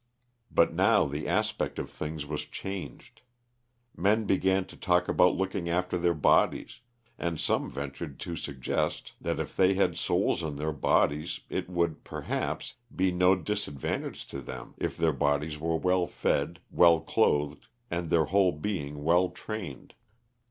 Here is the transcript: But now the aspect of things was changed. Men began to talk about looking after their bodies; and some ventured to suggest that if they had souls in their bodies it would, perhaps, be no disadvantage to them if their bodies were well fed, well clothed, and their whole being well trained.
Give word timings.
But 0.49 0.73
now 0.73 1.05
the 1.05 1.27
aspect 1.27 1.77
of 1.77 1.87
things 1.91 2.25
was 2.25 2.45
changed. 2.45 3.21
Men 3.95 4.25
began 4.25 4.65
to 4.65 4.75
talk 4.75 5.07
about 5.07 5.35
looking 5.35 5.69
after 5.69 5.95
their 5.95 6.15
bodies; 6.15 6.79
and 7.19 7.39
some 7.39 7.69
ventured 7.69 8.19
to 8.21 8.35
suggest 8.35 9.11
that 9.21 9.39
if 9.39 9.55
they 9.55 9.75
had 9.75 9.95
souls 9.95 10.41
in 10.41 10.55
their 10.55 10.71
bodies 10.71 11.41
it 11.51 11.69
would, 11.69 12.03
perhaps, 12.03 12.73
be 12.95 13.11
no 13.11 13.35
disadvantage 13.35 14.25
to 14.29 14.41
them 14.41 14.73
if 14.79 14.97
their 14.97 15.13
bodies 15.13 15.59
were 15.59 15.77
well 15.77 16.07
fed, 16.07 16.59
well 16.71 16.99
clothed, 16.99 17.67
and 17.91 18.09
their 18.09 18.25
whole 18.25 18.53
being 18.53 19.03
well 19.03 19.29
trained. 19.29 19.93